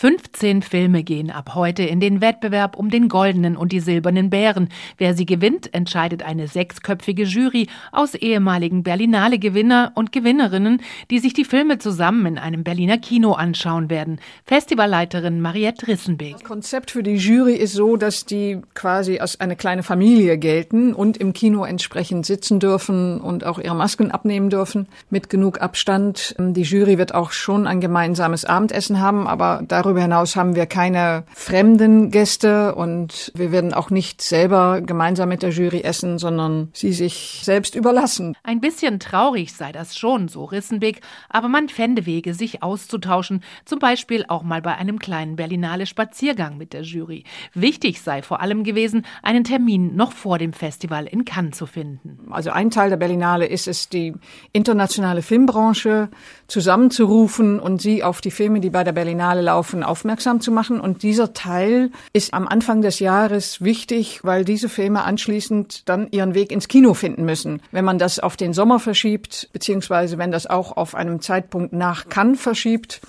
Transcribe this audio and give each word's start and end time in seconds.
fünf 0.00 0.27
15 0.38 0.62
Filme 0.62 1.02
gehen 1.02 1.32
ab 1.32 1.56
heute 1.56 1.82
in 1.82 1.98
den 1.98 2.20
Wettbewerb 2.20 2.76
um 2.76 2.90
den 2.90 3.08
goldenen 3.08 3.56
und 3.56 3.72
die 3.72 3.80
silbernen 3.80 4.30
Bären. 4.30 4.68
Wer 4.96 5.14
sie 5.14 5.26
gewinnt, 5.26 5.74
entscheidet 5.74 6.22
eine 6.22 6.46
sechsköpfige 6.46 7.24
Jury 7.24 7.66
aus 7.90 8.14
ehemaligen 8.14 8.84
Berlinale 8.84 9.40
Gewinner 9.40 9.90
und 9.96 10.12
Gewinnerinnen, 10.12 10.80
die 11.10 11.18
sich 11.18 11.32
die 11.32 11.44
Filme 11.44 11.78
zusammen 11.78 12.24
in 12.26 12.38
einem 12.38 12.62
Berliner 12.62 12.98
Kino 12.98 13.32
anschauen 13.32 13.90
werden. 13.90 14.20
Festivalleiterin 14.44 15.40
Mariette 15.40 15.88
Rissenbeek. 15.88 16.34
Das 16.34 16.44
Konzept 16.44 16.92
für 16.92 17.02
die 17.02 17.16
Jury 17.16 17.54
ist 17.54 17.72
so, 17.72 17.96
dass 17.96 18.24
die 18.24 18.60
quasi 18.74 19.18
als 19.18 19.40
eine 19.40 19.56
kleine 19.56 19.82
Familie 19.82 20.38
gelten 20.38 20.94
und 20.94 21.16
im 21.16 21.32
Kino 21.32 21.64
entsprechend 21.64 22.26
sitzen 22.26 22.60
dürfen 22.60 23.20
und 23.20 23.44
auch 23.44 23.58
ihre 23.58 23.74
Masken 23.74 24.12
abnehmen 24.12 24.50
dürfen 24.50 24.86
mit 25.10 25.30
genug 25.30 25.60
Abstand. 25.60 26.36
Die 26.38 26.62
Jury 26.62 26.96
wird 26.96 27.12
auch 27.12 27.32
schon 27.32 27.66
ein 27.66 27.80
gemeinsames 27.80 28.44
Abendessen 28.44 29.00
haben, 29.00 29.26
aber 29.26 29.64
darüber 29.66 29.88
Darüber 29.88 30.02
hinaus 30.28 30.36
haben 30.36 30.54
wir 30.54 30.66
keine 30.66 31.24
fremden 31.34 32.10
Gäste 32.10 32.74
und 32.74 33.32
wir 33.34 33.52
werden 33.52 33.72
auch 33.74 33.90
nicht 33.90 34.20
selber 34.22 34.80
gemeinsam 34.80 35.28
mit 35.28 35.42
der 35.42 35.50
Jury 35.50 35.82
essen, 35.82 36.18
sondern 36.18 36.68
sie 36.72 36.92
sich 36.92 37.40
selbst 37.42 37.74
überlassen. 37.74 38.36
Ein 38.42 38.60
bisschen 38.60 39.00
traurig 39.00 39.52
sei 39.52 39.72
das 39.72 39.96
schon, 39.96 40.28
so 40.28 40.44
Rissenbeck, 40.44 41.00
aber 41.28 41.48
man 41.48 41.68
fände 41.68 42.06
Wege, 42.06 42.34
sich 42.34 42.62
auszutauschen, 42.62 43.42
zum 43.64 43.78
Beispiel 43.78 44.24
auch 44.28 44.42
mal 44.42 44.62
bei 44.62 44.74
einem 44.76 44.98
kleinen 44.98 45.36
Berlinale 45.36 45.86
Spaziergang 45.86 46.58
mit 46.58 46.72
der 46.72 46.82
Jury. 46.82 47.24
Wichtig 47.54 48.00
sei 48.00 48.22
vor 48.22 48.40
allem 48.40 48.64
gewesen, 48.64 49.04
einen 49.22 49.44
Termin 49.44 49.96
noch 49.96 50.12
vor 50.12 50.38
dem 50.38 50.52
Festival 50.52 51.06
in 51.06 51.24
Cannes 51.24 51.56
zu 51.56 51.66
finden. 51.66 52.18
Also 52.30 52.50
ein 52.50 52.70
Teil 52.70 52.90
der 52.90 52.96
Berlinale 52.96 53.46
ist 53.46 53.68
es, 53.68 53.88
die 53.88 54.14
internationale 54.52 55.22
Filmbranche 55.22 56.08
zusammenzurufen 56.46 57.60
und 57.60 57.80
sie 57.80 58.02
auf 58.02 58.20
die 58.20 58.30
Filme, 58.30 58.60
die 58.60 58.70
bei 58.70 58.84
der 58.84 58.92
Berlinale 58.92 59.42
laufen, 59.42 59.78
Sachen 59.78 59.82
aufmerksam 60.18 60.40
zu 60.40 60.50
machen. 60.50 60.80
Und 60.80 61.04
dieser 61.04 61.32
Teil 61.32 61.92
ist 62.12 62.34
am 62.34 62.48
Anfang 62.48 62.82
des 62.82 62.98
Jahres 62.98 63.62
wichtig, 63.62 64.20
weil 64.24 64.44
diese 64.44 64.68
Filme 64.68 65.04
anschließend 65.04 65.88
dann 65.88 66.08
ihren 66.10 66.34
Weg 66.34 66.50
ins 66.50 66.66
Kino 66.66 66.94
finden 66.94 67.24
müssen. 67.24 67.62
Wenn 67.70 67.84
man 67.84 67.98
das 67.98 68.18
auf 68.18 68.36
den 68.36 68.52
Sommer 68.52 68.80
verschiebt, 68.80 69.48
beziehungsweise 69.52 70.18
wenn 70.18 70.32
das 70.32 70.48
auch 70.48 70.76
auf 70.76 70.96
einem 70.96 71.20
Zeitpunkt 71.20 71.72
nach 71.72 72.08
Cannes 72.08 72.40
verschiebt, 72.40 73.00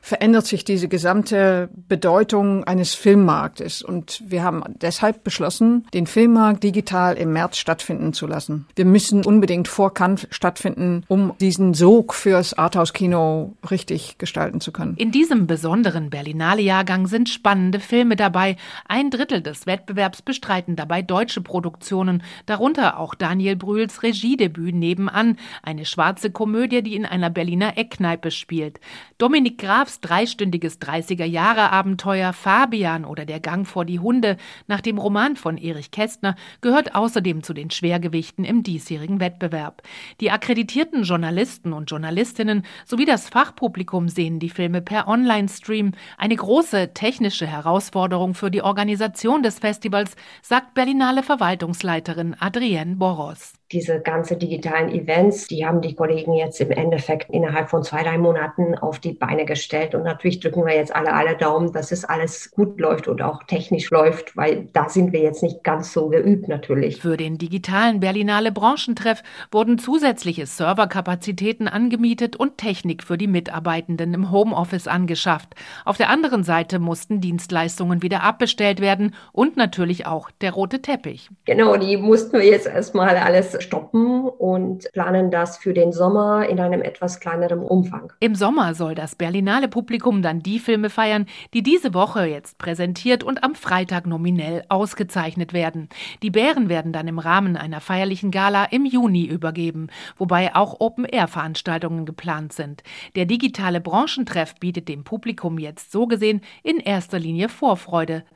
verändert 0.00 0.46
sich 0.46 0.64
diese 0.64 0.88
gesamte 0.88 1.68
Bedeutung 1.88 2.64
eines 2.64 2.94
Filmmarktes. 2.94 3.82
Und 3.82 4.22
wir 4.26 4.42
haben 4.42 4.62
deshalb 4.80 5.24
beschlossen, 5.24 5.86
den 5.94 6.06
Filmmarkt 6.06 6.64
digital 6.64 7.16
im 7.16 7.32
März 7.32 7.58
stattfinden 7.58 8.12
zu 8.12 8.26
lassen. 8.26 8.66
Wir 8.76 8.84
müssen 8.84 9.24
unbedingt 9.24 9.68
vor 9.68 9.94
Cannes 9.94 10.26
stattfinden, 10.30 11.04
um 11.08 11.34
diesen 11.40 11.74
Sog 11.74 12.14
fürs 12.14 12.54
Arthouse-Kino 12.54 13.54
richtig 13.70 14.18
gestalten 14.18 14.60
zu 14.60 14.72
können. 14.72 14.96
In 14.96 15.10
diesem 15.10 15.46
besonderen 15.46 16.10
Berlinale-Jahrgang 16.10 17.06
sind 17.06 17.28
spannende 17.28 17.80
Filme 17.80 18.16
dabei. 18.16 18.56
Ein 18.86 19.10
Drittel 19.10 19.42
des 19.42 19.66
Wettbewerbs 19.66 20.22
bestreiten 20.22 20.76
dabei 20.76 21.02
deutsche 21.02 21.40
Produktionen, 21.40 22.22
darunter 22.46 22.98
auch 22.98 23.14
Daniel 23.14 23.56
Brühls 23.56 24.02
Regiedebüt 24.02 24.74
nebenan, 24.74 25.36
eine 25.62 25.84
schwarze 25.84 26.30
Komödie, 26.30 26.82
die 26.82 26.96
in 26.96 27.06
einer 27.06 27.30
Berliner 27.30 27.76
Eckkneipe 27.76 28.30
spielt. 28.30 28.80
Dominik 29.18 29.58
Graf 29.58 29.87
Grafs 29.88 30.00
dreistündiges 30.00 30.82
30er-Jahre-Abenteuer 30.82 32.34
Fabian 32.34 33.06
oder 33.06 33.24
Der 33.24 33.40
Gang 33.40 33.66
vor 33.66 33.86
die 33.86 33.98
Hunde 33.98 34.36
nach 34.66 34.82
dem 34.82 34.98
Roman 34.98 35.34
von 35.34 35.56
Erich 35.56 35.90
Kästner 35.90 36.36
gehört 36.60 36.94
außerdem 36.94 37.42
zu 37.42 37.54
den 37.54 37.70
Schwergewichten 37.70 38.44
im 38.44 38.62
diesjährigen 38.62 39.18
Wettbewerb. 39.18 39.80
Die 40.20 40.30
akkreditierten 40.30 41.04
Journalisten 41.04 41.72
und 41.72 41.90
Journalistinnen 41.90 42.66
sowie 42.84 43.06
das 43.06 43.30
Fachpublikum 43.30 44.10
sehen 44.10 44.40
die 44.40 44.50
Filme 44.50 44.82
per 44.82 45.08
Online-Stream. 45.08 45.92
Eine 46.18 46.36
große 46.36 46.92
technische 46.92 47.46
Herausforderung 47.46 48.34
für 48.34 48.50
die 48.50 48.62
Organisation 48.62 49.42
des 49.42 49.58
Festivals, 49.58 50.16
sagt 50.42 50.74
Berlinale 50.74 51.22
Verwaltungsleiterin 51.22 52.36
Adrienne 52.38 52.96
Boros 52.96 53.57
diese 53.72 54.00
ganze 54.00 54.36
digitalen 54.36 54.90
Events, 54.90 55.46
die 55.46 55.66
haben 55.66 55.82
die 55.82 55.94
Kollegen 55.94 56.32
jetzt 56.34 56.60
im 56.60 56.70
Endeffekt 56.70 57.30
innerhalb 57.30 57.68
von 57.68 57.82
zwei, 57.82 58.02
drei 58.02 58.16
Monaten 58.16 58.74
auf 58.74 58.98
die 58.98 59.12
Beine 59.12 59.44
gestellt. 59.44 59.94
Und 59.94 60.04
natürlich 60.04 60.40
drücken 60.40 60.64
wir 60.64 60.74
jetzt 60.74 60.94
alle, 60.94 61.12
alle 61.12 61.36
Daumen, 61.36 61.72
dass 61.72 61.92
es 61.92 62.04
alles 62.04 62.50
gut 62.50 62.80
läuft 62.80 63.08
und 63.08 63.20
auch 63.20 63.42
technisch 63.44 63.90
läuft, 63.90 64.36
weil 64.36 64.68
da 64.72 64.88
sind 64.88 65.12
wir 65.12 65.20
jetzt 65.20 65.42
nicht 65.42 65.64
ganz 65.64 65.92
so 65.92 66.08
geübt 66.08 66.48
natürlich. 66.48 67.00
Für 67.00 67.16
den 67.16 67.36
digitalen 67.36 68.00
Berlinale 68.00 68.52
Branchentreff 68.52 69.22
wurden 69.50 69.78
zusätzliche 69.78 70.46
Serverkapazitäten 70.46 71.68
angemietet 71.68 72.36
und 72.36 72.56
Technik 72.56 73.04
für 73.04 73.18
die 73.18 73.26
Mitarbeitenden 73.26 74.14
im 74.14 74.30
Homeoffice 74.30 74.88
angeschafft. 74.88 75.54
Auf 75.84 75.98
der 75.98 76.08
anderen 76.08 76.42
Seite 76.42 76.78
mussten 76.78 77.20
Dienstleistungen 77.20 78.02
wieder 78.02 78.22
abbestellt 78.22 78.80
werden 78.80 79.14
und 79.32 79.56
natürlich 79.56 80.06
auch 80.06 80.30
der 80.40 80.52
rote 80.52 80.80
Teppich. 80.80 81.28
Genau, 81.44 81.76
die 81.76 81.96
mussten 81.96 82.38
wir 82.38 82.46
jetzt 82.46 82.66
erstmal 82.66 83.16
alles 83.16 83.57
stoppen 83.60 84.28
und 84.28 84.90
planen 84.92 85.30
das 85.30 85.58
für 85.58 85.74
den 85.74 85.92
Sommer 85.92 86.48
in 86.48 86.60
einem 86.60 86.82
etwas 86.82 87.20
kleineren 87.20 87.60
Umfang. 87.60 88.12
Im 88.20 88.34
Sommer 88.34 88.74
soll 88.74 88.94
das 88.94 89.14
Berlinale 89.14 89.68
Publikum 89.68 90.22
dann 90.22 90.40
die 90.40 90.58
Filme 90.58 90.90
feiern, 90.90 91.26
die 91.54 91.62
diese 91.62 91.94
Woche 91.94 92.26
jetzt 92.26 92.58
präsentiert 92.58 93.24
und 93.24 93.44
am 93.44 93.54
Freitag 93.54 94.06
nominell 94.06 94.64
ausgezeichnet 94.68 95.52
werden. 95.52 95.88
Die 96.22 96.30
Bären 96.30 96.68
werden 96.68 96.92
dann 96.92 97.08
im 97.08 97.18
Rahmen 97.18 97.56
einer 97.56 97.80
feierlichen 97.80 98.30
Gala 98.30 98.64
im 98.64 98.84
Juni 98.84 99.24
übergeben, 99.24 99.88
wobei 100.16 100.54
auch 100.54 100.80
Open-Air-Veranstaltungen 100.80 102.06
geplant 102.06 102.52
sind. 102.52 102.82
Der 103.16 103.26
digitale 103.26 103.80
Branchentreff 103.80 104.54
bietet 104.56 104.88
dem 104.88 105.04
Publikum 105.04 105.58
jetzt 105.58 105.92
so 105.92 106.06
gesehen 106.06 106.40
in 106.62 106.78
erster 106.78 107.18
Linie 107.18 107.48
Vorfreude 107.48 108.24